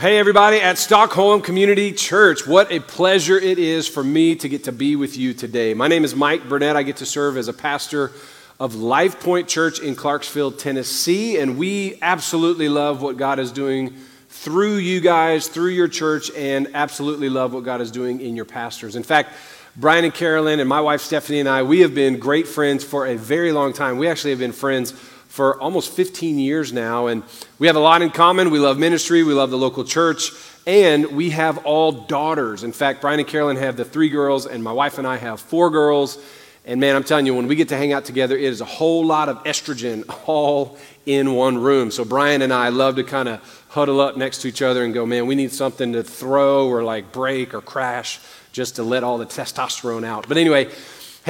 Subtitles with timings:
[0.00, 2.46] Hey, everybody at Stockholm Community Church.
[2.46, 5.74] What a pleasure it is for me to get to be with you today.
[5.74, 6.74] My name is Mike Burnett.
[6.74, 8.10] I get to serve as a pastor
[8.58, 13.94] of Life Point Church in Clarksville, Tennessee, and we absolutely love what God is doing
[14.30, 18.46] through you guys, through your church, and absolutely love what God is doing in your
[18.46, 18.96] pastors.
[18.96, 19.34] In fact,
[19.76, 23.06] Brian and Carolyn and my wife Stephanie and I, we have been great friends for
[23.06, 23.98] a very long time.
[23.98, 24.94] We actually have been friends
[25.30, 27.22] for almost 15 years now, and
[27.60, 28.50] we have a lot in common.
[28.50, 30.32] We love ministry, we love the local church,
[30.66, 32.64] and we have all daughters.
[32.64, 35.40] In fact, Brian and Carolyn have the three girls, and my wife and I have
[35.40, 36.18] four girls.
[36.66, 38.64] And man, I'm telling you, when we get to hang out together, it is a
[38.64, 41.92] whole lot of estrogen all in one room.
[41.92, 44.92] So Brian and I love to kind of huddle up next to each other and
[44.92, 48.18] go, man, we need something to throw or like break or crash
[48.50, 50.26] just to let all the testosterone out.
[50.26, 50.70] But anyway,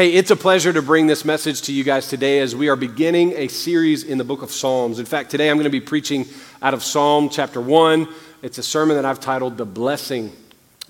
[0.00, 2.74] Hey, it's a pleasure to bring this message to you guys today as we are
[2.74, 4.98] beginning a series in the book of Psalms.
[4.98, 6.24] In fact, today I'm going to be preaching
[6.62, 8.08] out of Psalm chapter 1.
[8.40, 10.32] It's a sermon that I've titled The Blessing.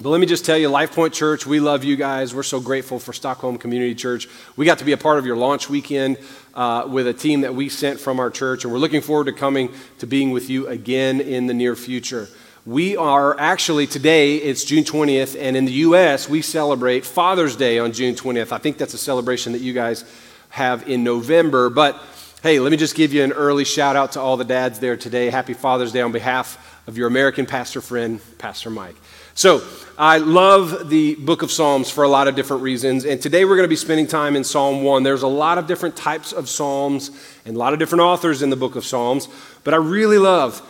[0.00, 2.32] But let me just tell you, Life Point Church, we love you guys.
[2.32, 4.28] We're so grateful for Stockholm Community Church.
[4.54, 6.16] We got to be a part of your launch weekend
[6.54, 9.32] uh, with a team that we sent from our church, and we're looking forward to
[9.32, 12.28] coming to being with you again in the near future.
[12.66, 17.78] We are actually today, it's June 20th, and in the U.S., we celebrate Father's Day
[17.78, 18.52] on June 20th.
[18.52, 20.04] I think that's a celebration that you guys
[20.50, 21.70] have in November.
[21.70, 21.98] But
[22.42, 24.98] hey, let me just give you an early shout out to all the dads there
[24.98, 25.30] today.
[25.30, 28.96] Happy Father's Day on behalf of your American pastor friend, Pastor Mike.
[29.32, 29.66] So,
[29.96, 33.06] I love the book of Psalms for a lot of different reasons.
[33.06, 35.02] And today we're going to be spending time in Psalm 1.
[35.02, 37.10] There's a lot of different types of Psalms
[37.46, 39.28] and a lot of different authors in the book of Psalms.
[39.64, 40.60] But I really love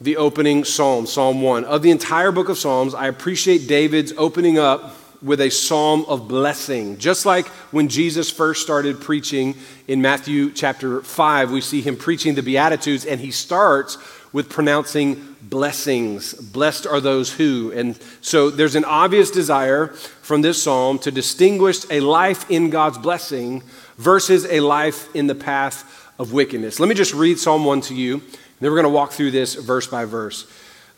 [0.00, 1.64] the opening psalm, Psalm 1.
[1.64, 6.26] Of the entire book of Psalms, I appreciate David's opening up with a psalm of
[6.26, 6.96] blessing.
[6.96, 9.54] Just like when Jesus first started preaching
[9.86, 13.98] in Matthew chapter 5, we see him preaching the Beatitudes, and he starts
[14.32, 16.32] with pronouncing blessings.
[16.32, 17.70] Blessed are those who.
[17.72, 22.96] And so there's an obvious desire from this psalm to distinguish a life in God's
[22.96, 23.62] blessing
[23.98, 26.80] versus a life in the path of wickedness.
[26.80, 28.22] Let me just read Psalm 1 to you.
[28.60, 30.46] Then we're going to walk through this verse by verse.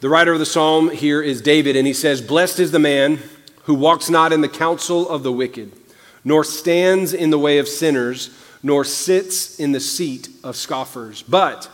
[0.00, 3.20] The writer of the psalm here is David, and he says, Blessed is the man
[3.64, 5.70] who walks not in the counsel of the wicked,
[6.24, 11.22] nor stands in the way of sinners, nor sits in the seat of scoffers.
[11.22, 11.70] But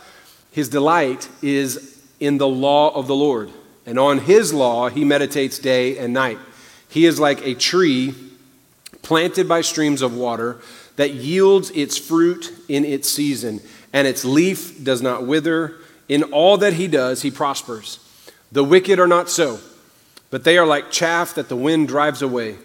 [0.51, 3.49] his delight is in the law of the Lord,
[3.87, 6.37] and on his law he meditates day and night.
[6.87, 8.13] He is like a tree
[9.01, 10.59] planted by streams of water
[10.97, 13.61] that yields its fruit in its season
[13.93, 15.75] and its leaf does not wither.
[16.09, 17.99] In all that he does, he prospers.
[18.51, 19.59] The wicked are not so,
[20.31, 22.55] but they are like chaff that the wind drives away.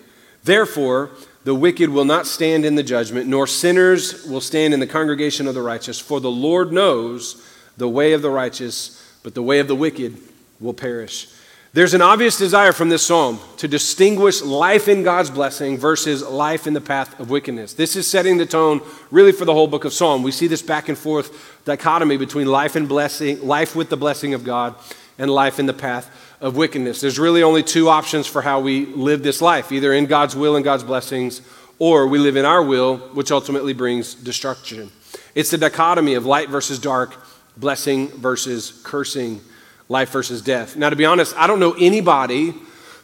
[0.42, 1.10] Therefore,
[1.44, 5.46] the wicked will not stand in the judgment, nor sinners will stand in the congregation
[5.46, 6.00] of the righteous.
[6.00, 7.46] For the Lord knows
[7.76, 10.16] the way of the righteous, but the way of the wicked
[10.58, 11.28] will perish.
[11.74, 16.68] There's an obvious desire from this psalm to distinguish life in God's blessing versus life
[16.68, 17.74] in the path of wickedness.
[17.74, 18.80] This is setting the tone
[19.10, 20.22] really for the whole book of Psalm.
[20.22, 24.34] We see this back and forth dichotomy between life and blessing, life with the blessing
[24.34, 24.76] of God
[25.18, 26.08] and life in the path
[26.40, 27.00] of wickedness.
[27.00, 30.54] There's really only two options for how we live this life, either in God's will
[30.54, 31.42] and God's blessings
[31.80, 34.92] or we live in our will, which ultimately brings destruction.
[35.34, 37.16] It's the dichotomy of light versus dark,
[37.56, 39.40] blessing versus cursing
[39.88, 40.76] life versus death.
[40.76, 42.54] Now, to be honest, I don't know anybody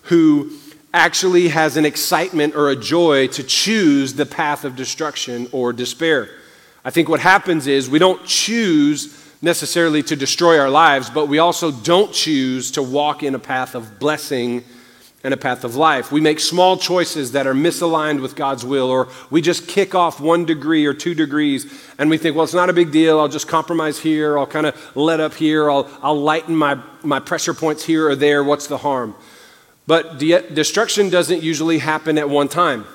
[0.03, 0.53] who
[0.93, 6.31] actually has an excitement or a joy to choose the path of destruction or despair.
[6.85, 11.39] I think what happens is we don't choose necessarily to destroy our lives, but we
[11.39, 14.65] also don't choose to walk in a path of blessing
[15.23, 16.11] and a path of life.
[16.11, 20.19] We make small choices that are misaligned with God's will, or we just kick off
[20.19, 23.21] one degree or two degrees and we think, well, it's not a big deal.
[23.21, 24.39] I'll just compromise here.
[24.39, 25.71] I'll kind of let up here.
[25.71, 28.43] I'll, I'll lighten my, my pressure points here or there.
[28.43, 29.15] What's the harm?
[29.87, 32.87] But de- destruction doesn't usually happen at one time.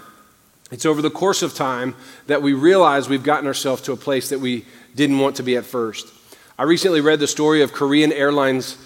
[0.72, 4.30] It's over the course of time that we realize we've gotten ourselves to a place
[4.30, 4.66] that we
[4.96, 6.12] didn't want to be at first.
[6.58, 8.78] I recently read the story of Korean Airlines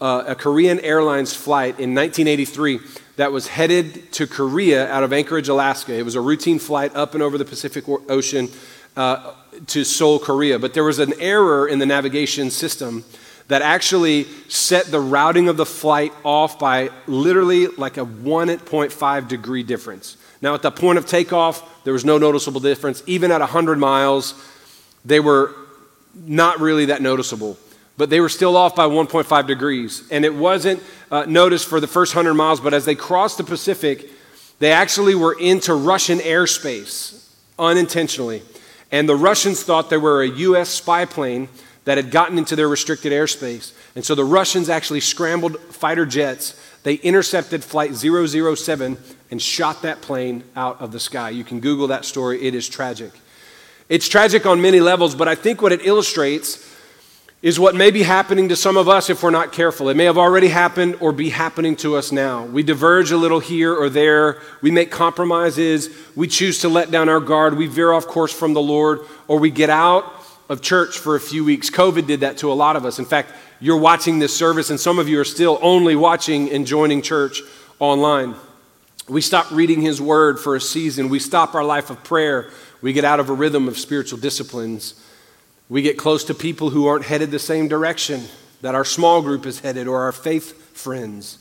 [0.00, 2.80] uh, a Korean Airlines flight in 1983
[3.16, 5.94] that was headed to Korea out of Anchorage, Alaska.
[5.94, 8.48] It was a routine flight up and over the Pacific Ocean
[8.96, 9.34] uh,
[9.66, 10.58] to Seoul, Korea.
[10.58, 13.04] But there was an error in the navigation system
[13.48, 19.62] that actually set the routing of the flight off by literally like a 1.5 degree
[19.62, 20.16] difference.
[20.40, 23.02] Now, at the point of takeoff, there was no noticeable difference.
[23.06, 24.34] Even at 100 miles,
[25.04, 25.54] they were
[26.14, 27.58] not really that noticeable
[27.98, 30.04] but they were still off by 1.5 degrees.
[30.10, 33.44] And it wasn't uh, noticed for the first 100 miles, but as they crossed the
[33.44, 34.08] Pacific,
[34.60, 37.28] they actually were into Russian airspace
[37.58, 38.42] unintentionally.
[38.92, 40.68] And the Russians thought they were a U.S.
[40.70, 41.48] spy plane
[41.84, 43.72] that had gotten into their restricted airspace.
[43.96, 46.58] And so the Russians actually scrambled fighter jets.
[46.84, 48.96] They intercepted Flight 007
[49.30, 51.30] and shot that plane out of the sky.
[51.30, 53.10] You can Google that story, it is tragic.
[53.88, 56.68] It's tragic on many levels, but I think what it illustrates
[57.40, 59.88] is what may be happening to some of us if we're not careful.
[59.88, 62.44] It may have already happened or be happening to us now.
[62.44, 64.38] We diverge a little here or there.
[64.60, 65.88] We make compromises.
[66.16, 67.56] We choose to let down our guard.
[67.56, 70.12] We veer off course from the Lord, or we get out
[70.48, 71.70] of church for a few weeks.
[71.70, 72.98] COVID did that to a lot of us.
[72.98, 76.66] In fact, you're watching this service, and some of you are still only watching and
[76.66, 77.42] joining church
[77.78, 78.34] online.
[79.08, 81.08] We stop reading His Word for a season.
[81.08, 82.50] We stop our life of prayer.
[82.82, 84.94] We get out of a rhythm of spiritual disciplines.
[85.68, 88.22] We get close to people who aren't headed the same direction
[88.62, 91.38] that our small group is headed or our faith friends.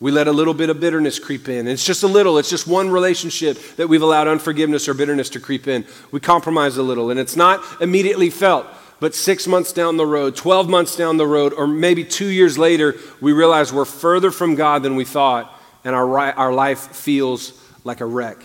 [0.00, 1.66] We let a little bit of bitterness creep in.
[1.66, 5.40] It's just a little, it's just one relationship that we've allowed unforgiveness or bitterness to
[5.40, 5.84] creep in.
[6.12, 8.66] We compromise a little, and it's not immediately felt,
[9.00, 12.56] but six months down the road, 12 months down the road, or maybe two years
[12.56, 15.52] later, we realize we're further from God than we thought,
[15.84, 18.38] and our, our life feels like a wreck.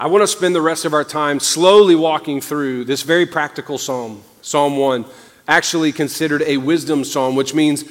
[0.00, 3.78] I want to spend the rest of our time slowly walking through this very practical
[3.78, 5.04] psalm, Psalm 1,
[5.48, 7.84] actually considered a wisdom psalm, which means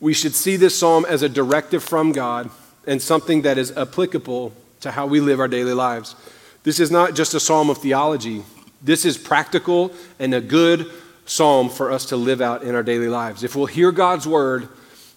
[0.00, 2.50] we should see this psalm as a directive from God
[2.86, 6.14] and something that is applicable to how we live our daily lives.
[6.62, 8.44] This is not just a psalm of theology,
[8.82, 10.90] this is practical and a good
[11.24, 13.42] psalm for us to live out in our daily lives.
[13.42, 14.68] If we'll hear God's word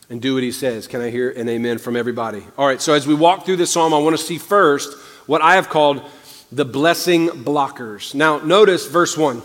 [0.10, 2.44] and do what he says, can I hear an amen from everybody?
[2.58, 4.98] All right, so as we walk through this psalm, I want to see first
[5.28, 6.02] what I have called
[6.50, 8.16] the blessing blockers.
[8.16, 9.42] Now, notice verse 1.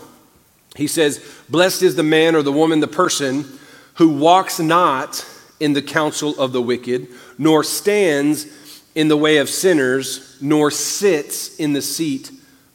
[0.75, 3.45] He says, Blessed is the man or the woman, the person
[3.95, 5.25] who walks not
[5.59, 8.47] in the counsel of the wicked, nor stands
[8.95, 12.31] in the way of sinners, nor sits in the seat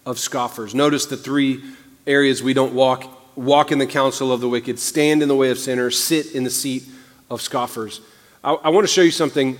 [0.06, 0.74] of scoffers.
[0.74, 1.62] Notice the three
[2.06, 5.50] areas we don't walk walk in the counsel of the wicked, stand in the way
[5.50, 6.82] of sinners, sit in the seat
[7.30, 8.00] of scoffers.
[8.42, 9.56] I, I want to show you something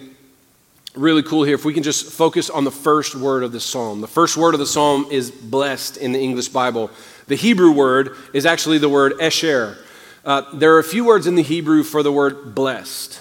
[0.97, 1.55] really cool here.
[1.55, 4.01] If we can just focus on the first word of the psalm.
[4.01, 6.91] The first word of the psalm is blessed in the English Bible.
[7.29, 9.79] The Hebrew word is actually the word esher.
[10.25, 13.21] Uh, there are a few words in the Hebrew for the word blessed,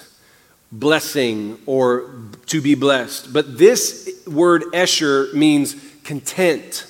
[0.71, 2.12] blessing, or
[2.48, 3.31] to be blessed.
[3.31, 6.88] But this word esher means content,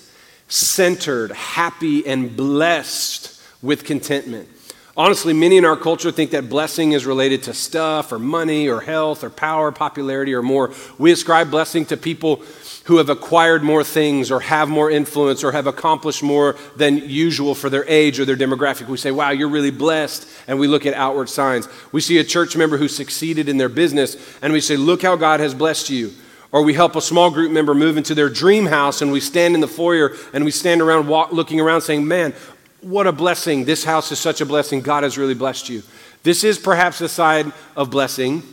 [0.47, 4.47] centered, happy, and blessed with contentment.
[4.95, 8.81] Honestly, many in our culture think that blessing is related to stuff or money or
[8.81, 10.73] health or power, popularity or more.
[10.97, 12.41] We ascribe blessing to people
[12.87, 17.53] who have acquired more things or have more influence or have accomplished more than usual
[17.53, 18.87] for their age or their demographic.
[18.87, 20.25] We say, wow, you're really blessed.
[20.47, 21.67] And we look at outward signs.
[21.91, 25.17] We see a church member who succeeded in their business and we say, look how
[25.17, 26.13] God has blessed you.
[26.53, 29.53] Or we help a small group member move into their dream house and we stand
[29.53, 32.33] in the foyer and we stand around walk, looking around saying, man,
[32.79, 33.65] what a blessing.
[33.65, 34.79] This house is such a blessing.
[34.79, 35.83] God has really blessed you.
[36.23, 38.43] This is perhaps a side of blessing,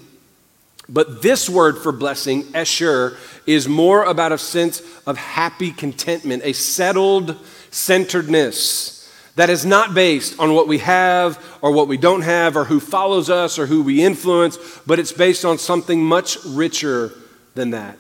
[0.89, 3.17] but this word for blessing, esher,
[3.47, 7.37] is more about a sense of happy contentment, a settled
[7.71, 8.95] centeredness
[9.37, 12.79] that is not based on what we have or what we don't have or who
[12.79, 17.13] follows us or who we influence, but it's based on something much richer
[17.55, 17.99] than that.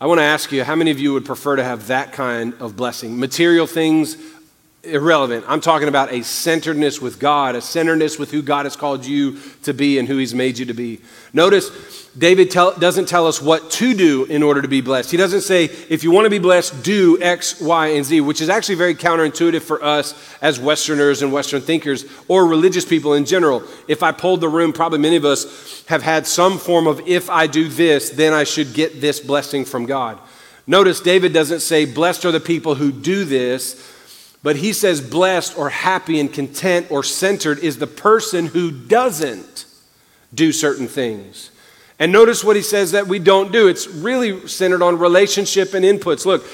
[0.00, 2.54] I want to ask you, how many of you would prefer to have that kind
[2.54, 3.18] of blessing?
[3.20, 4.16] Material things
[4.82, 5.44] irrelevant.
[5.46, 9.38] I'm talking about a centeredness with God, a centeredness with who God has called you
[9.64, 11.00] to be and who He's made you to be.
[11.34, 15.10] Notice, David tell, doesn't tell us what to do in order to be blessed.
[15.10, 18.40] He doesn't say, if you want to be blessed, do X, Y, and Z, which
[18.40, 23.26] is actually very counterintuitive for us as Westerners and Western thinkers or religious people in
[23.26, 23.62] general.
[23.86, 27.28] If I polled the room, probably many of us have had some form of, if
[27.28, 30.18] I do this, then I should get this blessing from God.
[30.66, 33.96] Notice David doesn't say, blessed are the people who do this.
[34.42, 39.66] But he says, blessed or happy and content or centered is the person who doesn't
[40.32, 41.50] do certain things.
[41.98, 43.68] And notice what he says that we don't do.
[43.68, 46.24] It's really centered on relationship and inputs.
[46.24, 46.46] Look,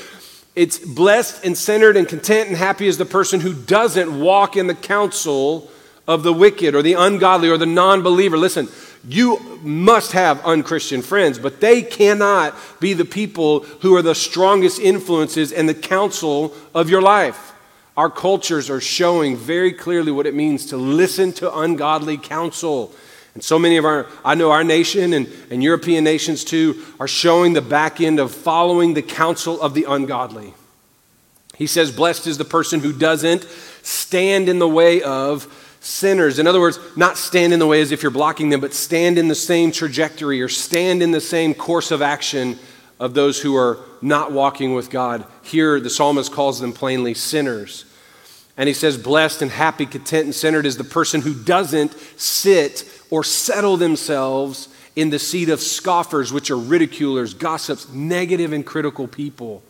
[0.57, 4.67] it's blessed and centered and content and happy is the person who doesn't walk in
[4.67, 5.71] the counsel
[6.09, 8.37] of the wicked or the ungodly or the non believer.
[8.37, 8.69] Listen,
[9.07, 14.81] you must have unchristian friends, but they cannot be the people who are the strongest
[14.81, 17.53] influences in the counsel of your life.
[17.97, 22.93] Our cultures are showing very clearly what it means to listen to ungodly counsel.
[23.35, 27.09] And so many of our, I know our nation and, and European nations too, are
[27.09, 30.53] showing the back end of following the counsel of the ungodly.
[31.57, 33.45] He says, Blessed is the person who doesn't
[33.83, 35.47] stand in the way of
[35.81, 36.39] sinners.
[36.39, 39.19] In other words, not stand in the way as if you're blocking them, but stand
[39.19, 42.59] in the same trajectory or stand in the same course of action
[42.99, 45.25] of those who are not walking with God.
[45.43, 47.85] Here, the psalmist calls them plainly sinners.
[48.57, 52.89] And he says, Blessed and happy, content and centered is the person who doesn't sit
[53.11, 59.07] or settle themselves in the seat of scoffers, which are ridiculers, gossips, negative and critical
[59.07, 59.63] people.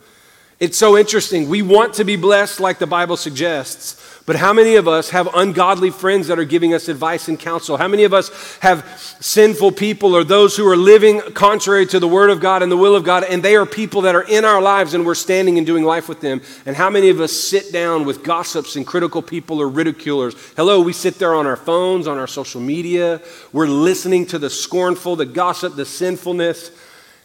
[0.59, 1.49] It's so interesting.
[1.49, 5.29] We want to be blessed like the Bible suggests, but how many of us have
[5.35, 7.77] ungodly friends that are giving us advice and counsel?
[7.77, 8.83] How many of us have
[9.19, 12.77] sinful people or those who are living contrary to the Word of God and the
[12.77, 15.59] will of God, and they are people that are in our lives and we're standing
[15.59, 16.41] and doing life with them?
[16.65, 20.33] And how many of us sit down with gossips and critical people or ridiculers?
[20.55, 23.21] Hello, we sit there on our phones, on our social media.
[23.53, 26.71] We're listening to the scornful, the gossip, the sinfulness,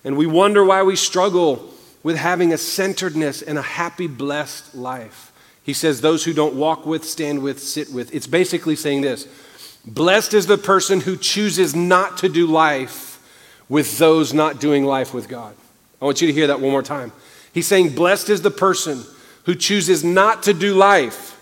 [0.04, 1.71] and we wonder why we struggle
[2.02, 5.32] with having a centeredness and a happy, blessed life.
[5.62, 8.14] He says, Those who don't walk with, stand with, sit with.
[8.14, 9.26] It's basically saying this
[9.84, 13.08] Blessed is the person who chooses not to do life
[13.68, 15.54] with those not doing life with God.
[16.00, 17.12] I want you to hear that one more time.
[17.52, 19.04] He's saying, Blessed is the person
[19.44, 21.38] who chooses not to do life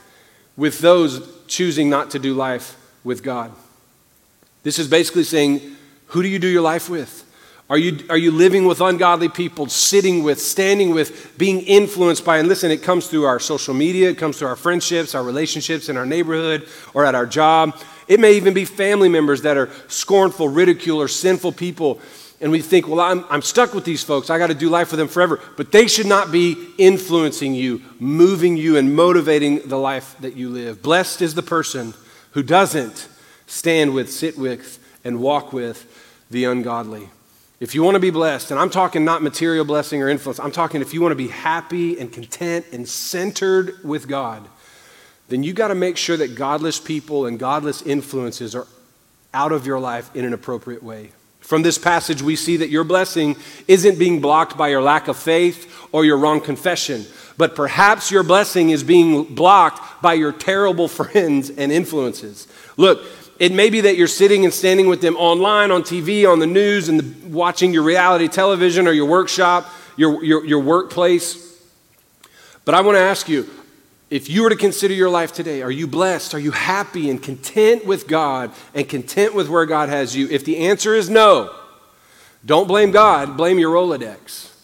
[0.56, 3.52] with those choosing not to do life with God.
[4.62, 5.76] This is basically saying,
[6.08, 7.26] Who do you do your life with?
[7.70, 12.38] Are you, are you living with ungodly people, sitting with, standing with, being influenced by?
[12.38, 15.88] And listen, it comes through our social media, it comes through our friendships, our relationships
[15.88, 17.76] in our neighborhood or at our job.
[18.08, 22.00] It may even be family members that are scornful, ridicule, or sinful people.
[22.40, 24.30] And we think, well, I'm, I'm stuck with these folks.
[24.30, 25.38] I got to do life with them forever.
[25.56, 30.48] But they should not be influencing you, moving you, and motivating the life that you
[30.48, 30.82] live.
[30.82, 31.94] Blessed is the person
[32.32, 33.06] who doesn't
[33.46, 35.86] stand with, sit with, and walk with
[36.32, 37.10] the ungodly.
[37.60, 40.50] If you want to be blessed, and I'm talking not material blessing or influence, I'm
[40.50, 44.48] talking if you want to be happy and content and centered with God,
[45.28, 48.66] then you got to make sure that godless people and godless influences are
[49.34, 51.12] out of your life in an appropriate way.
[51.40, 53.36] From this passage, we see that your blessing
[53.68, 57.04] isn't being blocked by your lack of faith or your wrong confession,
[57.36, 62.48] but perhaps your blessing is being blocked by your terrible friends and influences.
[62.78, 63.04] Look,
[63.40, 66.46] it may be that you're sitting and standing with them online, on TV, on the
[66.46, 69.66] news, and the, watching your reality television or your workshop,
[69.96, 71.58] your, your, your workplace.
[72.66, 73.48] But I want to ask you
[74.10, 76.34] if you were to consider your life today, are you blessed?
[76.34, 80.28] Are you happy and content with God and content with where God has you?
[80.28, 81.54] If the answer is no,
[82.44, 84.54] don't blame God, blame your Rolodex.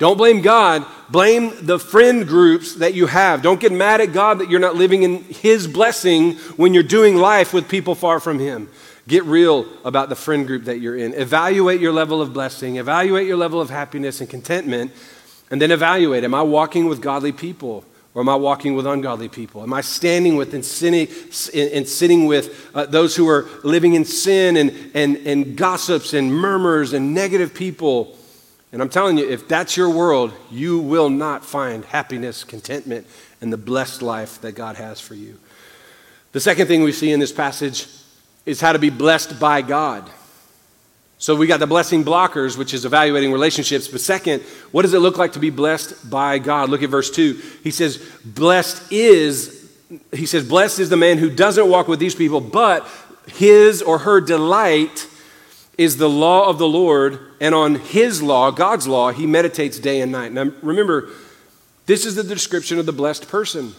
[0.00, 0.86] Don't blame God.
[1.10, 3.42] Blame the friend groups that you have.
[3.42, 7.16] Don't get mad at God that you're not living in His blessing when you're doing
[7.16, 8.70] life with people far from Him.
[9.06, 11.12] Get real about the friend group that you're in.
[11.12, 14.90] Evaluate your level of blessing, evaluate your level of happiness and contentment,
[15.50, 17.84] and then evaluate Am I walking with godly people?
[18.14, 19.62] Or am I walking with ungodly people?
[19.62, 21.06] Am I standing with and sitting,
[21.54, 26.34] and sitting with uh, those who are living in sin and, and, and gossips and
[26.34, 28.16] murmurs and negative people?
[28.72, 33.06] And I'm telling you, if that's your world, you will not find happiness, contentment,
[33.40, 35.38] and the blessed life that God has for you.
[36.32, 37.88] The second thing we see in this passage
[38.46, 40.08] is how to be blessed by God.
[41.18, 43.88] So we got the blessing blockers, which is evaluating relationships.
[43.88, 46.70] But second, what does it look like to be blessed by God?
[46.70, 47.34] Look at verse 2.
[47.62, 49.70] He says, Blessed is,
[50.14, 52.88] he says, Blessed is the man who doesn't walk with these people, but
[53.26, 55.06] his or her delight
[55.76, 60.00] is the law of the Lord, and on his law, God's law, he meditates day
[60.02, 60.32] and night.
[60.32, 61.08] Now remember,
[61.86, 63.74] this is the description of the blessed person.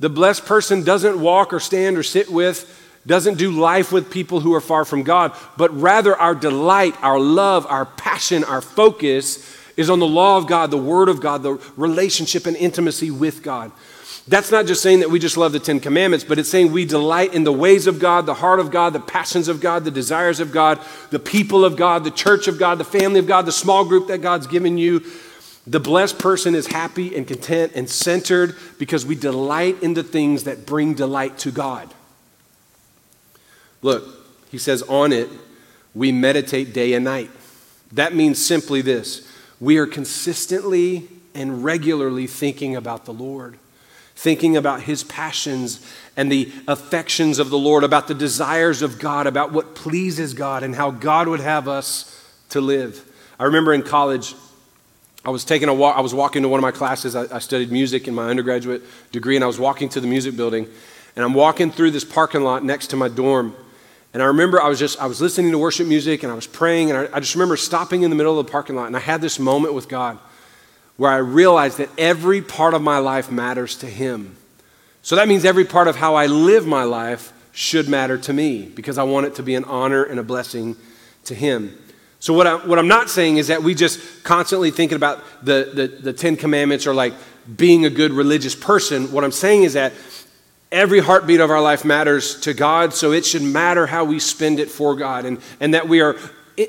[0.00, 4.40] The blessed person doesn't walk or stand or sit with, doesn't do life with people
[4.40, 9.56] who are far from God, but rather our delight, our love, our passion, our focus
[9.76, 13.42] is on the law of God, the Word of God, the relationship and intimacy with
[13.42, 13.70] God.
[14.26, 16.86] That's not just saying that we just love the Ten Commandments, but it's saying we
[16.86, 19.90] delight in the ways of God, the heart of God, the passions of God, the
[19.90, 23.44] desires of God, the people of God, the church of God, the family of God,
[23.44, 25.04] the small group that God's given you.
[25.66, 30.44] The blessed person is happy and content and centered because we delight in the things
[30.44, 31.92] that bring delight to God.
[33.82, 34.04] Look,
[34.50, 35.28] he says, on it,
[35.94, 37.30] we meditate day and night.
[37.92, 39.28] That means simply this
[39.60, 43.58] we are consistently and regularly thinking about the Lord
[44.16, 45.84] thinking about his passions
[46.16, 50.62] and the affections of the Lord, about the desires of God, about what pleases God,
[50.62, 52.10] and how God would have us
[52.50, 53.04] to live.
[53.38, 54.34] I remember in college,
[55.24, 57.16] I was taking a walk, I was walking to one of my classes.
[57.16, 60.36] I, I studied music in my undergraduate degree, and I was walking to the music
[60.36, 60.68] building,
[61.16, 63.56] and I'm walking through this parking lot next to my dorm.
[64.12, 66.46] And I remember I was just, I was listening to worship music and I was
[66.46, 68.96] praying, and I, I just remember stopping in the middle of the parking lot, and
[68.96, 70.18] I had this moment with God
[70.96, 74.36] where I realize that every part of my life matters to Him.
[75.02, 78.66] So that means every part of how I live my life should matter to me
[78.66, 80.76] because I want it to be an honor and a blessing
[81.24, 81.76] to Him.
[82.20, 85.70] So, what, I, what I'm not saying is that we just constantly thinking about the,
[85.74, 87.12] the, the Ten Commandments or like
[87.54, 89.12] being a good religious person.
[89.12, 89.92] What I'm saying is that
[90.74, 94.58] Every heartbeat of our life matters to God, so it should matter how we spend
[94.58, 96.16] it for God and, and that we are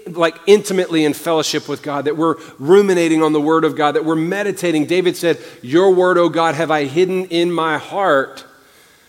[0.08, 4.06] like intimately in fellowship with God, that we're ruminating on the Word of God, that
[4.06, 4.86] we're meditating.
[4.86, 8.46] David said, Your Word, O God, have I hidden in my heart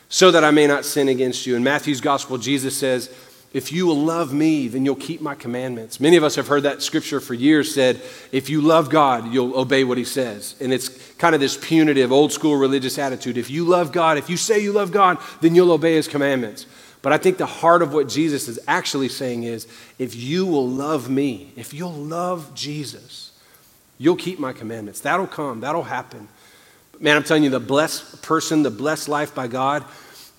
[0.08, 1.56] so that I may not sin against you.
[1.56, 3.10] In Matthew's Gospel, Jesus says,
[3.52, 5.98] If you will love me, then you'll keep my commandments.
[5.98, 9.58] Many of us have heard that scripture for years said, If you love God, you'll
[9.58, 10.56] obey what he says.
[10.60, 13.38] And it's kind of this punitive, old school religious attitude.
[13.38, 16.66] If you love God, if you say you love God, then you'll obey his commandments.
[17.06, 20.68] But I think the heart of what Jesus is actually saying is if you will
[20.68, 23.30] love me, if you'll love Jesus,
[23.96, 25.02] you'll keep my commandments.
[25.02, 26.26] That'll come, that'll happen.
[26.98, 29.84] Man, I'm telling you, the blessed person, the blessed life by God,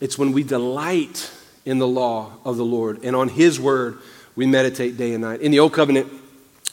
[0.01, 1.31] it's when we delight
[1.63, 3.99] in the law of the Lord and on His word
[4.35, 5.39] we meditate day and night.
[5.39, 6.11] In the Old Covenant,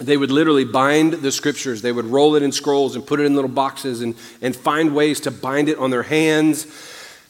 [0.00, 1.82] they would literally bind the scriptures.
[1.82, 4.92] They would roll it in scrolls and put it in little boxes and, and find
[4.92, 6.66] ways to bind it on their hands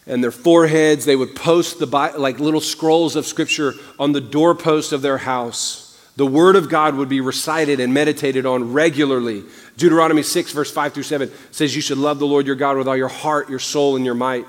[0.07, 1.05] and their foreheads.
[1.05, 5.85] They would post the like little scrolls of scripture on the doorpost of their house.
[6.17, 9.43] The word of God would be recited and meditated on regularly.
[9.77, 12.87] Deuteronomy 6, verse 5 through 7 says, You should love the Lord your God with
[12.87, 14.47] all your heart, your soul, and your might.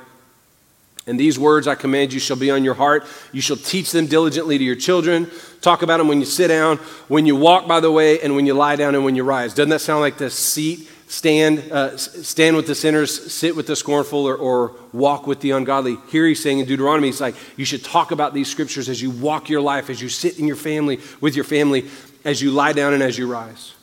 [1.08, 3.06] And these words I command you shall be on your heart.
[3.32, 5.30] You shall teach them diligently to your children.
[5.62, 8.46] Talk about them when you sit down, when you walk by the way, and when
[8.46, 9.54] you lie down and when you rise.
[9.54, 13.76] Doesn't that sound like the seat stand, uh, stand with the sinners, sit with the
[13.76, 15.98] scornful, or, or walk with the ungodly.
[16.10, 19.12] Here he's saying in Deuteronomy, he's like, you should talk about these scriptures as you
[19.12, 21.90] walk your life, as you sit in your family, with your family,
[22.24, 23.74] as you lie down and as you rise.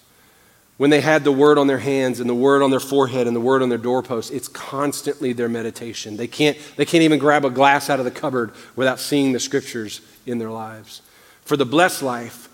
[0.78, 3.36] When they had the word on their hands and the word on their forehead and
[3.36, 6.16] the word on their doorpost, it's constantly their meditation.
[6.16, 9.38] They can't, they can't even grab a glass out of the cupboard without seeing the
[9.38, 11.02] scriptures in their lives.
[11.44, 12.48] For the blessed life,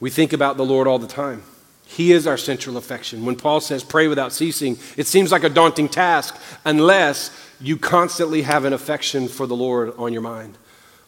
[0.00, 1.42] we think about the Lord all the time.
[1.90, 3.24] He is our central affection.
[3.24, 7.30] When Paul says pray without ceasing, it seems like a daunting task unless
[7.62, 10.58] you constantly have an affection for the Lord on your mind.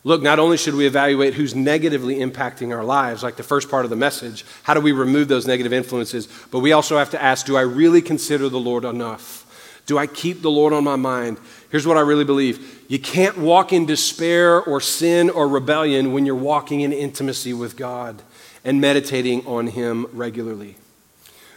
[0.05, 3.85] Look, not only should we evaluate who's negatively impacting our lives, like the first part
[3.85, 7.23] of the message, how do we remove those negative influences, but we also have to
[7.23, 9.85] ask do I really consider the Lord enough?
[9.85, 11.39] Do I keep the Lord on my mind?
[11.71, 16.25] Here's what I really believe you can't walk in despair or sin or rebellion when
[16.25, 18.23] you're walking in intimacy with God
[18.65, 20.77] and meditating on Him regularly.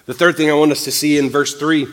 [0.06, 1.88] The third thing I want us to see in verse 3,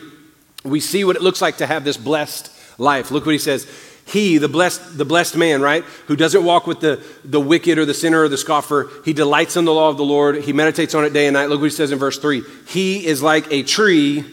[0.63, 3.11] we see what it looks like to have this blessed life.
[3.11, 3.67] Look what He says.
[4.05, 7.85] He, the blessed, the blessed man, right, who doesn't walk with the, the wicked or
[7.85, 10.43] the sinner or the scoffer, he delights in the law of the Lord.
[10.43, 11.49] He meditates on it day and night.
[11.49, 12.43] Look what he says in verse 3.
[12.67, 14.25] He is like a tree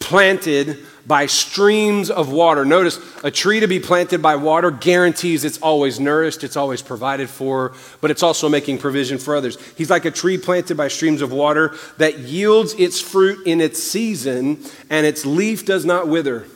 [0.00, 2.64] planted by streams of water.
[2.64, 7.28] Notice a tree to be planted by water guarantees it's always nourished, it's always provided
[7.28, 9.58] for, but it's also making provision for others.
[9.76, 13.82] He's like a tree planted by streams of water that yields its fruit in its
[13.82, 16.46] season, and its leaf does not wither.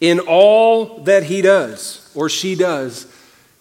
[0.00, 3.06] In all that he does or she does,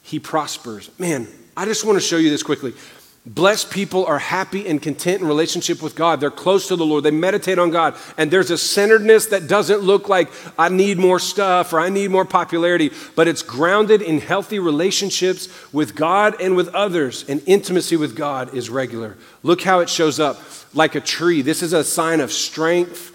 [0.01, 0.89] he prospers.
[0.99, 2.73] Man, I just want to show you this quickly.
[3.23, 6.19] Blessed people are happy and content in relationship with God.
[6.19, 7.03] They're close to the Lord.
[7.03, 7.95] They meditate on God.
[8.17, 12.09] And there's a centeredness that doesn't look like I need more stuff or I need
[12.09, 17.23] more popularity, but it's grounded in healthy relationships with God and with others.
[17.29, 19.17] And intimacy with God is regular.
[19.43, 20.41] Look how it shows up
[20.73, 21.43] like a tree.
[21.43, 23.10] This is a sign of strength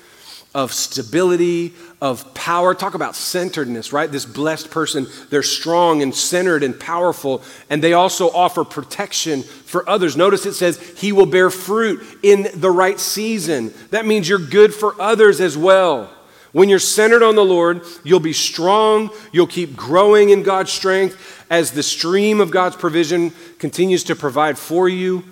[0.57, 2.75] of stability, of power.
[2.75, 4.11] Talk about centeredness, right?
[4.11, 9.87] This blessed person, they're strong and centered and powerful, and they also offer protection for
[9.87, 10.17] others.
[10.17, 13.75] Notice it says, He will bear fruit in the right season.
[13.91, 16.11] That means you're good for others as well.
[16.53, 21.45] When you're centered on the Lord, you'll be strong, you'll keep growing in God's strength
[21.51, 25.23] as the stream of God's provision continues to provide for you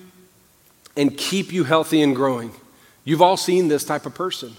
[0.98, 2.52] and keep you healthy and growing.
[3.04, 4.54] You've all seen this type of person.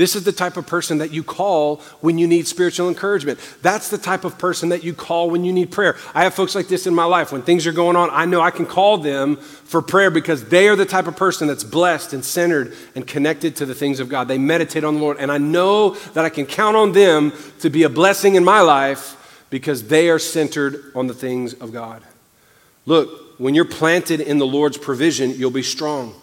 [0.00, 3.38] This is the type of person that you call when you need spiritual encouragement.
[3.60, 5.94] That's the type of person that you call when you need prayer.
[6.14, 7.32] I have folks like this in my life.
[7.32, 10.68] When things are going on, I know I can call them for prayer because they
[10.68, 14.08] are the type of person that's blessed and centered and connected to the things of
[14.08, 14.26] God.
[14.26, 17.68] They meditate on the Lord, and I know that I can count on them to
[17.68, 22.02] be a blessing in my life because they are centered on the things of God.
[22.86, 26.14] Look, when you're planted in the Lord's provision, you'll be strong.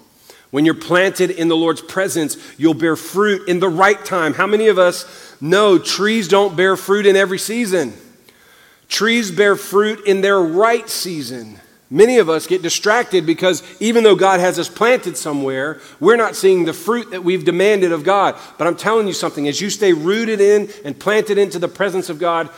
[0.49, 4.33] When you're planted in the Lord's presence, you'll bear fruit in the right time.
[4.33, 7.93] How many of us know trees don't bear fruit in every season?
[8.87, 11.59] Trees bear fruit in their right season.
[11.89, 16.35] Many of us get distracted because even though God has us planted somewhere, we're not
[16.35, 18.35] seeing the fruit that we've demanded of God.
[18.57, 22.09] But I'm telling you something as you stay rooted in and planted into the presence
[22.09, 22.49] of God,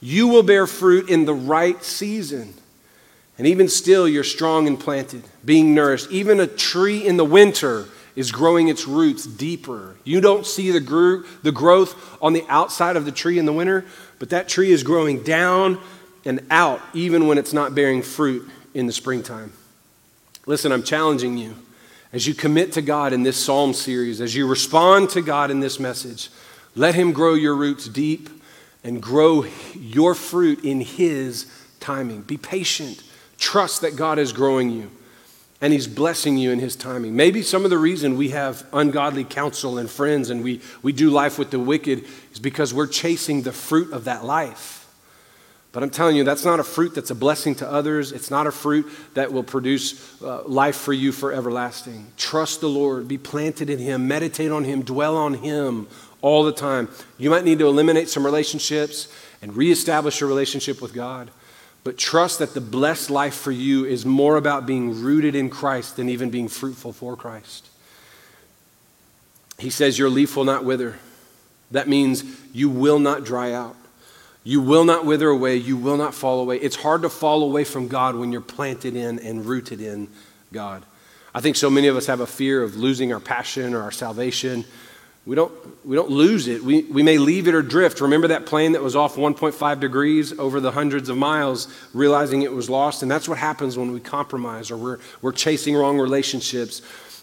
[0.00, 2.54] you will bear fruit in the right season.
[3.42, 6.08] And even still, you're strong and planted, being nourished.
[6.12, 9.96] Even a tree in the winter is growing its roots deeper.
[10.04, 13.52] You don't see the, gro- the growth on the outside of the tree in the
[13.52, 13.84] winter,
[14.20, 15.80] but that tree is growing down
[16.24, 19.52] and out even when it's not bearing fruit in the springtime.
[20.46, 21.56] Listen, I'm challenging you
[22.12, 25.58] as you commit to God in this psalm series, as you respond to God in
[25.58, 26.30] this message,
[26.76, 28.28] let Him grow your roots deep
[28.84, 31.50] and grow your fruit in His
[31.80, 32.22] timing.
[32.22, 33.02] Be patient.
[33.42, 34.88] Trust that God is growing you
[35.60, 37.16] and He's blessing you in His timing.
[37.16, 41.10] Maybe some of the reason we have ungodly counsel and friends and we, we do
[41.10, 44.88] life with the wicked is because we're chasing the fruit of that life.
[45.72, 48.12] But I'm telling you, that's not a fruit that's a blessing to others.
[48.12, 52.12] It's not a fruit that will produce uh, life for you for everlasting.
[52.16, 55.88] Trust the Lord, be planted in Him, meditate on Him, dwell on Him
[56.20, 56.88] all the time.
[57.18, 61.32] You might need to eliminate some relationships and reestablish your relationship with God.
[61.84, 65.96] But trust that the blessed life for you is more about being rooted in Christ
[65.96, 67.68] than even being fruitful for Christ.
[69.58, 70.96] He says, Your leaf will not wither.
[71.72, 73.76] That means you will not dry out.
[74.44, 75.56] You will not wither away.
[75.56, 76.58] You will not fall away.
[76.58, 80.08] It's hard to fall away from God when you're planted in and rooted in
[80.52, 80.84] God.
[81.34, 83.92] I think so many of us have a fear of losing our passion or our
[83.92, 84.64] salvation.
[85.24, 85.52] We don't,
[85.86, 86.64] we don't lose it.
[86.64, 88.00] We, we may leave it or drift.
[88.00, 92.52] Remember that plane that was off 1.5 degrees over the hundreds of miles, realizing it
[92.52, 93.02] was lost?
[93.02, 96.82] And that's what happens when we compromise or we're, we're chasing wrong relationships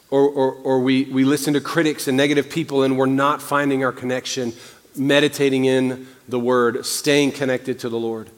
[0.10, 3.84] or, or, or we, we listen to critics and negative people and we're not finding
[3.84, 4.54] our connection,
[4.96, 8.30] meditating in the Word, staying connected to the Lord.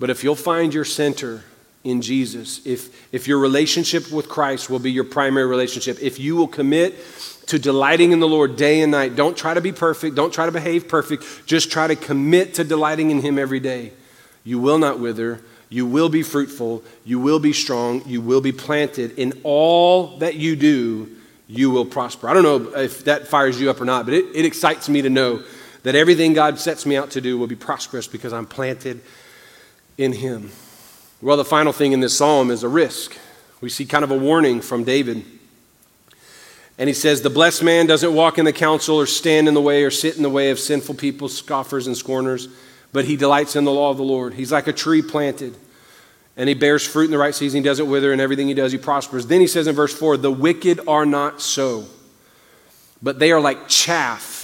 [0.00, 1.44] But if you'll find your center
[1.84, 6.34] in Jesus, if, if your relationship with Christ will be your primary relationship, if you
[6.34, 6.98] will commit
[7.50, 10.46] to delighting in the Lord day and night, don't try to be perfect, don't try
[10.46, 13.92] to behave perfect, just try to commit to delighting in Him every day.
[14.44, 15.40] You will not wither.
[15.68, 16.82] You will be fruitful.
[17.04, 18.02] You will be strong.
[18.06, 19.18] You will be planted.
[19.18, 21.08] In all that you do,
[21.48, 22.28] you will prosper.
[22.28, 25.02] I don't know if that fires you up or not, but it, it excites me
[25.02, 25.42] to know
[25.82, 29.00] that everything God sets me out to do will be prosperous because I'm planted
[29.98, 30.50] in Him.
[31.20, 33.16] Well, the final thing in this psalm is a risk.
[33.60, 35.24] We see kind of a warning from David.
[36.80, 39.60] And he says, The blessed man doesn't walk in the counsel or stand in the
[39.60, 42.48] way or sit in the way of sinful people, scoffers, and scorners,
[42.90, 44.32] but he delights in the law of the Lord.
[44.32, 45.54] He's like a tree planted,
[46.38, 47.58] and he bears fruit in the right season.
[47.58, 49.26] He doesn't wither, and everything he does, he prospers.
[49.26, 51.84] Then he says in verse 4 The wicked are not so,
[53.02, 54.38] but they are like chaff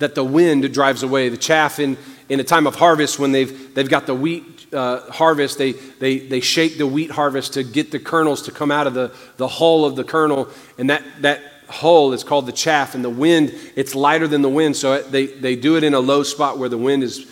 [0.00, 1.30] that the wind drives away.
[1.30, 1.96] The chaff in,
[2.28, 6.18] in a time of harvest, when they've, they've got the wheat uh, harvest, they, they,
[6.18, 9.48] they shake the wheat harvest to get the kernels to come out of the, the
[9.48, 10.48] hull of the kernel.
[10.76, 11.40] And that, that
[11.70, 12.94] hull is called the chaff.
[12.94, 14.76] And the wind, it's lighter than the wind.
[14.76, 17.26] So they, they do it in a low spot where the wind is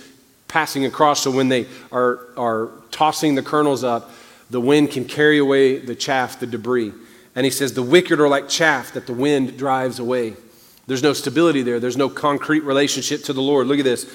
[0.49, 1.23] passing across.
[1.23, 4.11] So when they are, are tossing the kernels up,
[4.51, 6.93] the wind can carry away the chaff, the debris.
[7.35, 10.35] And he says, The wicked are like chaff that the wind drives away.
[10.87, 13.67] There's no stability there, there's no concrete relationship to the Lord.
[13.67, 14.11] Look at this.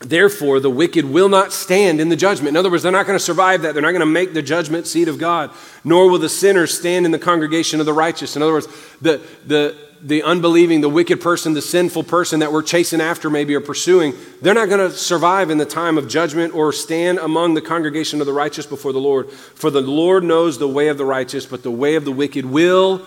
[0.00, 2.48] Therefore, the wicked will not stand in the judgment.
[2.48, 3.74] In other words, they're not going to survive that.
[3.74, 5.50] They're not going to make the judgment seat of God,
[5.84, 8.34] nor will the sinners stand in the congregation of the righteous.
[8.34, 8.66] In other words,
[9.02, 13.54] the, the, the unbelieving, the wicked person, the sinful person that we're chasing after, maybe,
[13.54, 17.52] or pursuing, they're not going to survive in the time of judgment or stand among
[17.52, 19.30] the congregation of the righteous before the Lord.
[19.30, 22.46] For the Lord knows the way of the righteous, but the way of the wicked
[22.46, 23.06] will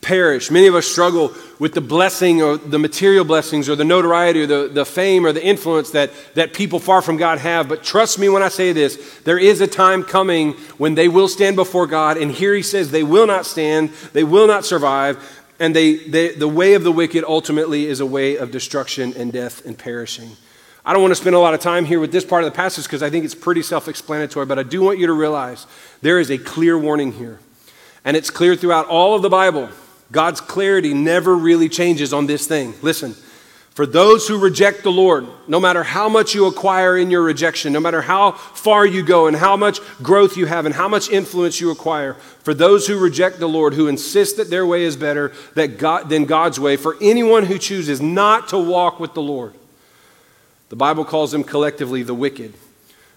[0.00, 0.50] perish.
[0.50, 4.46] Many of us struggle with the blessing or the material blessings or the notoriety or
[4.46, 7.68] the, the fame or the influence that, that people far from God have.
[7.68, 11.28] But trust me when I say this, there is a time coming when they will
[11.28, 12.16] stand before God.
[12.16, 15.36] And here he says they will not stand, they will not survive.
[15.58, 19.30] And they, they, the way of the wicked ultimately is a way of destruction and
[19.30, 20.30] death and perishing.
[20.82, 22.56] I don't want to spend a lot of time here with this part of the
[22.56, 25.66] passage because I think it's pretty self explanatory, but I do want you to realize
[26.00, 27.38] there is a clear warning here.
[28.02, 29.68] And it's clear throughout all of the Bible
[30.12, 32.74] God's clarity never really changes on this thing.
[32.82, 33.14] Listen,
[33.70, 37.72] for those who reject the Lord, no matter how much you acquire in your rejection,
[37.72, 41.08] no matter how far you go and how much growth you have and how much
[41.08, 44.96] influence you acquire, for those who reject the Lord, who insist that their way is
[44.96, 49.22] better that God, than God's way, for anyone who chooses not to walk with the
[49.22, 49.54] Lord,
[50.68, 52.54] the Bible calls them collectively the wicked.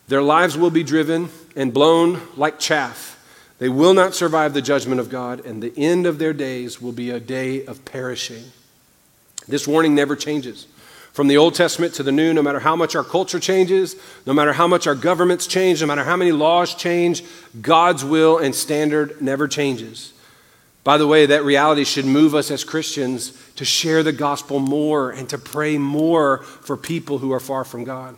[0.08, 3.13] Their lives will be driven and blown like chaff
[3.60, 6.92] they will not survive the judgment of God, and the end of their days will
[6.92, 8.44] be a day of perishing.
[9.48, 10.68] This warning never changes.
[11.12, 14.34] From the Old Testament to the New, no matter how much our culture changes, no
[14.34, 17.24] matter how much our governments change, no matter how many laws change,
[17.62, 20.14] God's will and standard never changes.
[20.84, 25.12] By the way, that reality should move us as Christians to share the gospel more
[25.12, 28.18] and to pray more for people who are far from God.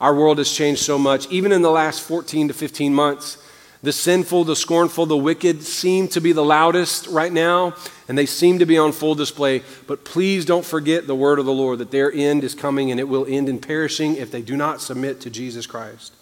[0.00, 3.36] Our world has changed so much, even in the last 14 to 15 months
[3.82, 7.74] The sinful, the scornful, the wicked seem to be the loudest right now,
[8.06, 9.62] and they seem to be on full display.
[9.88, 13.00] But please don't forget the word of the Lord that their end is coming and
[13.00, 16.14] it will end in perishing if they do not submit to Jesus Christ.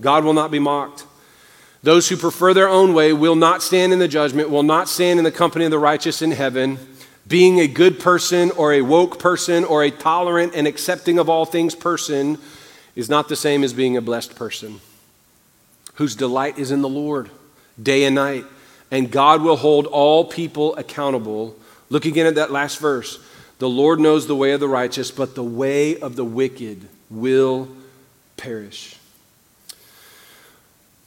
[0.00, 1.04] God will not be mocked.
[1.82, 5.18] Those who prefer their own way will not stand in the judgment, will not stand
[5.18, 6.78] in the company of the righteous in heaven.
[7.26, 11.44] Being a good person or a woke person or a tolerant and accepting of all
[11.44, 12.38] things person
[12.96, 14.80] is not the same as being a blessed person
[15.94, 17.30] whose delight is in the Lord
[17.80, 18.44] day and night.
[18.90, 21.56] And God will hold all people accountable.
[21.90, 23.18] Look again at that last verse.
[23.58, 27.68] The Lord knows the way of the righteous, but the way of the wicked will
[28.36, 28.96] perish.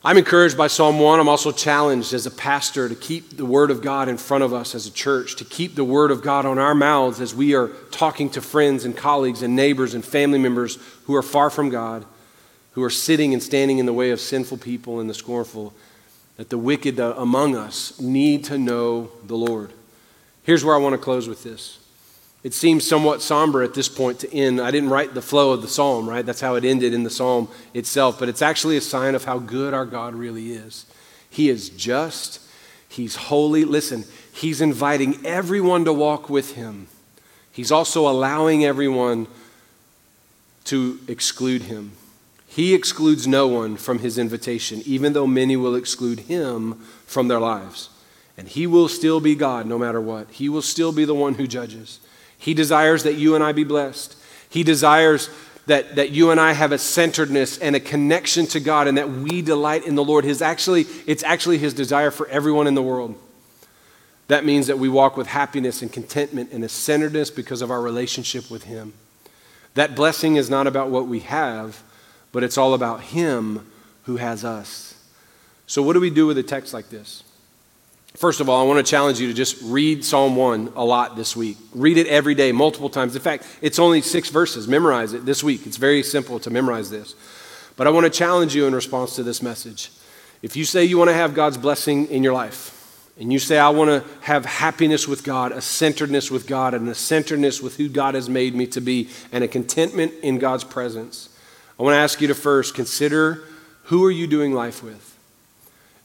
[0.03, 1.19] I'm encouraged by Psalm 1.
[1.19, 4.53] I'm also challenged as a pastor to keep the Word of God in front of
[4.53, 7.55] us as a church, to keep the Word of God on our mouths as we
[7.55, 11.69] are talking to friends and colleagues and neighbors and family members who are far from
[11.69, 12.05] God
[12.75, 15.73] who are sitting and standing in the way of sinful people and the scornful,
[16.35, 19.71] that the wicked uh, among us need to know the Lord.
[20.43, 21.79] Here's where I want to close with this.
[22.43, 24.59] It seems somewhat somber at this point to end.
[24.59, 26.25] I didn't write the flow of the psalm, right?
[26.25, 29.39] That's how it ended in the psalm itself, but it's actually a sign of how
[29.39, 30.85] good our God really is.
[31.29, 32.41] He is just,
[32.89, 33.63] He's holy.
[33.63, 36.87] Listen, He's inviting everyone to walk with Him.
[37.53, 39.27] He's also allowing everyone
[40.65, 41.93] to exclude Him.
[42.55, 47.41] He excludes no one from his invitation, even though many will exclude him from their
[47.41, 47.89] lives.
[48.37, 50.29] And he will still be God no matter what.
[50.29, 51.99] He will still be the one who judges.
[52.37, 54.15] He desires that you and I be blessed.
[54.49, 55.29] He desires
[55.65, 59.11] that, that you and I have a centeredness and a connection to God and that
[59.11, 60.23] we delight in the Lord.
[60.23, 63.15] His actually, it's actually his desire for everyone in the world.
[64.29, 67.81] That means that we walk with happiness and contentment and a centeredness because of our
[67.81, 68.93] relationship with him.
[69.73, 71.83] That blessing is not about what we have,
[72.35, 73.65] but it's all about Him
[74.03, 74.93] who has us.
[75.67, 77.23] So, what do we do with a text like this?
[78.17, 81.15] First of all, I want to challenge you to just read Psalm 1 a lot
[81.15, 81.55] this week.
[81.73, 83.15] Read it every day, multiple times.
[83.15, 84.67] In fact, it's only six verses.
[84.67, 85.65] Memorize it this week.
[85.65, 87.15] It's very simple to memorize this.
[87.77, 89.89] But I want to challenge you in response to this message.
[90.41, 93.57] If you say you want to have God's blessing in your life, and you say,
[93.57, 97.77] I want to have happiness with God, a centeredness with God, and a centeredness with
[97.77, 101.29] who God has made me to be, and a contentment in God's presence,
[101.77, 103.43] I want to ask you to first consider
[103.83, 105.17] who are you doing life with?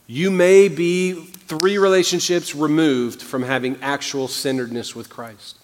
[0.05, 5.57] You may be three relationships removed from having actual centeredness with Christ.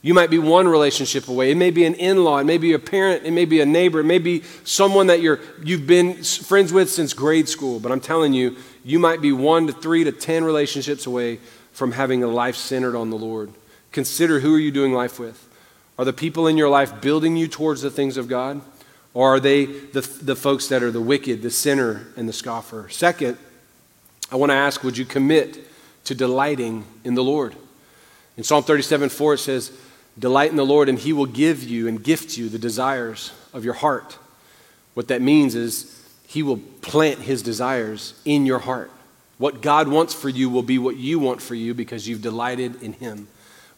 [0.00, 1.50] You might be one relationship away.
[1.50, 3.66] It may be an in law, it may be a parent, it may be a
[3.66, 7.80] neighbor, it may be someone that you're, you've been friends with since grade school.
[7.80, 11.40] But I'm telling you, you might be one to three to ten relationships away
[11.72, 13.50] from having a life centered on the Lord.
[13.90, 15.48] Consider who are you doing life with?
[15.98, 18.60] Are the people in your life building you towards the things of God?
[19.18, 22.88] Or are they the, the folks that are the wicked, the sinner, and the scoffer?
[22.88, 23.36] Second,
[24.30, 25.58] I want to ask would you commit
[26.04, 27.56] to delighting in the Lord?
[28.36, 29.72] In Psalm 37 4, it says,
[30.16, 33.64] Delight in the Lord, and he will give you and gift you the desires of
[33.64, 34.16] your heart.
[34.94, 38.92] What that means is he will plant his desires in your heart.
[39.38, 42.80] What God wants for you will be what you want for you because you've delighted
[42.84, 43.26] in him.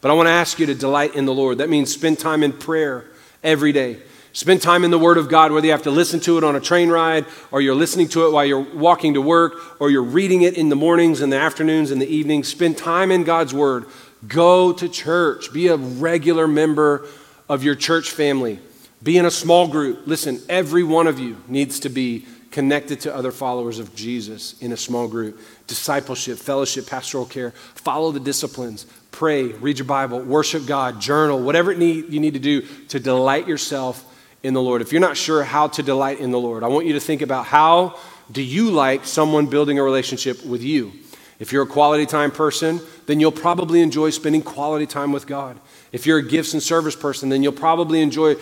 [0.03, 1.57] But I want to ask you to delight in the Lord.
[1.57, 3.07] That means spend time in prayer
[3.43, 4.03] every day.
[4.33, 6.55] Spend time in the Word of God, whether you have to listen to it on
[6.55, 10.03] a train ride, or you're listening to it while you're walking to work, or you're
[10.03, 12.49] reading it in the mornings and the afternoons and the evenings.
[12.49, 13.87] Spend time in God's Word.
[14.29, 15.53] Go to church.
[15.53, 17.07] Be a regular member
[17.49, 18.61] of your church family.
[19.03, 20.07] Be in a small group.
[20.07, 24.73] Listen, every one of you needs to be connected to other followers of Jesus in
[24.73, 25.41] a small group.
[25.67, 27.51] Discipleship, fellowship, pastoral care.
[27.51, 28.87] Follow the disciplines.
[29.11, 33.49] Pray, read your Bible, worship God, journal, whatever need, you need to do to delight
[33.49, 34.05] yourself
[34.43, 34.83] in the Lord.
[34.83, 37.23] If you're not sure how to delight in the Lord, I want you to think
[37.23, 37.99] about how
[38.31, 40.93] do you like someone building a relationship with you?
[41.39, 45.59] If you're a quality time person, then you'll probably enjoy spending quality time with God.
[45.91, 48.37] If you're a gifts and service person, then you'll probably enjoy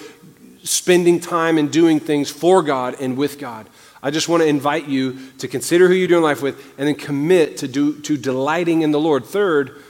[0.65, 3.69] spending time and doing things for God and with God.
[4.03, 6.95] I just want to invite you to consider who you're doing life with and then
[6.95, 9.25] commit to, do, to delighting in the Lord.
[9.25, 9.83] Third,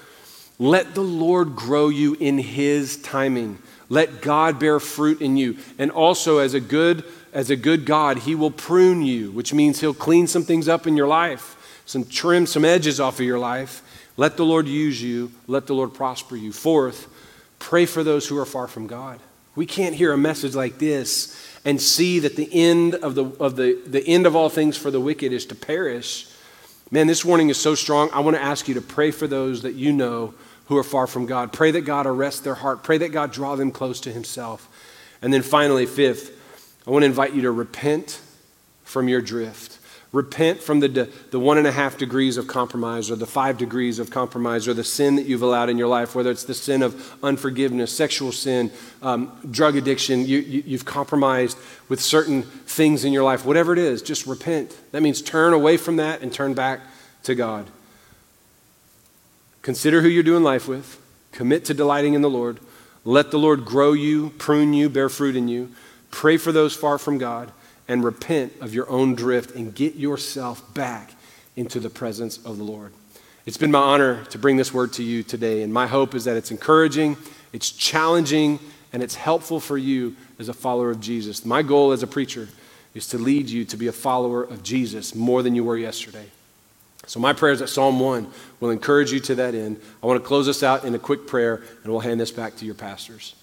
[0.58, 3.58] let the Lord grow you in His timing.
[3.88, 5.56] Let God bear fruit in you.
[5.78, 9.80] And also, as a good, as a good God, He will prune you, which means
[9.80, 13.38] He'll clean some things up in your life, some trim some edges off of your
[13.38, 13.82] life.
[14.16, 15.32] Let the Lord use you.
[15.46, 16.52] Let the Lord prosper you.
[16.52, 17.08] Fourth,
[17.58, 19.20] pray for those who are far from God.
[19.54, 23.56] We can't hear a message like this and see that the end of the, of
[23.56, 26.30] the, the end of all things for the wicked is to perish.
[26.90, 28.08] Man, this warning is so strong.
[28.12, 30.34] I want to ask you to pray for those that you know
[30.68, 31.52] who are far from God.
[31.52, 32.82] Pray that God arrest their heart.
[32.82, 34.68] Pray that God draw them close to Himself.
[35.20, 36.38] And then finally, fifth,
[36.86, 38.20] I want to invite you to repent
[38.84, 39.78] from your drift.
[40.12, 43.98] Repent from the, the one and a half degrees of compromise or the five degrees
[43.98, 46.82] of compromise or the sin that you've allowed in your life, whether it's the sin
[46.82, 48.70] of unforgiveness, sexual sin,
[49.02, 51.58] um, drug addiction, you, you, you've compromised
[51.90, 54.74] with certain things in your life, whatever it is, just repent.
[54.92, 56.80] That means turn away from that and turn back
[57.24, 57.66] to God.
[59.62, 61.00] Consider who you're doing life with,
[61.32, 62.60] commit to delighting in the Lord,
[63.04, 65.72] let the Lord grow you, prune you, bear fruit in you,
[66.10, 67.52] pray for those far from God
[67.86, 71.12] and repent of your own drift and get yourself back
[71.56, 72.92] into the presence of the Lord.
[73.46, 76.24] It's been my honor to bring this word to you today, and my hope is
[76.24, 77.16] that it's encouraging,
[77.52, 78.58] it's challenging,
[78.92, 81.44] and it's helpful for you as a follower of Jesus.
[81.44, 82.48] My goal as a preacher
[82.94, 86.26] is to lead you to be a follower of Jesus more than you were yesterday.
[87.08, 89.80] So, my prayer is that Psalm 1 will encourage you to that end.
[90.02, 92.56] I want to close us out in a quick prayer, and we'll hand this back
[92.56, 93.34] to your pastors.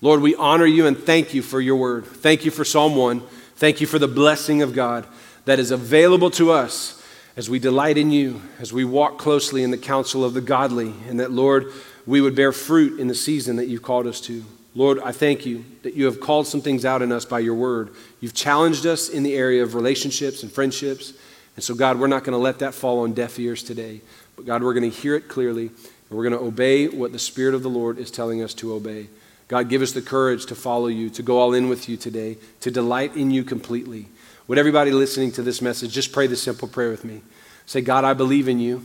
[0.00, 2.04] Lord, we honor you and thank you for your word.
[2.04, 3.22] Thank you for Psalm 1.
[3.54, 5.06] Thank you for the blessing of God
[5.44, 7.00] that is available to us
[7.36, 10.92] as we delight in you, as we walk closely in the counsel of the godly,
[11.08, 11.66] and that, Lord,
[12.04, 14.44] we would bear fruit in the season that you've called us to.
[14.74, 17.54] Lord, I thank you that you have called some things out in us by your
[17.54, 17.90] word.
[18.20, 21.12] You've challenged us in the area of relationships and friendships.
[21.56, 24.00] And so, God, we're not going to let that fall on deaf ears today.
[24.36, 27.18] But, God, we're going to hear it clearly, and we're going to obey what the
[27.18, 29.08] Spirit of the Lord is telling us to obey.
[29.48, 32.38] God, give us the courage to follow you, to go all in with you today,
[32.60, 34.06] to delight in you completely.
[34.48, 37.20] Would everybody listening to this message just pray this simple prayer with me?
[37.66, 38.84] Say, God, I believe in you.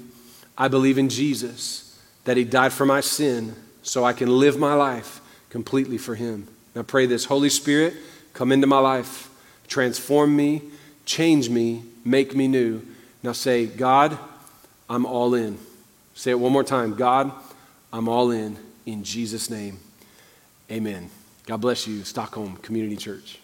[0.58, 4.74] I believe in Jesus, that he died for my sin so I can live my
[4.74, 6.48] life completely for him.
[6.76, 7.94] Now pray this Holy Spirit,
[8.34, 9.30] come into my life,
[9.68, 10.62] transform me,
[11.06, 12.82] change me, make me new.
[13.22, 14.18] Now say, God,
[14.90, 15.58] I'm all in.
[16.16, 17.32] Say it one more time God,
[17.92, 18.58] I'm all in.
[18.86, 19.80] In Jesus' name.
[20.72, 21.10] Amen.
[21.46, 23.40] God bless you, Stockholm Community Church.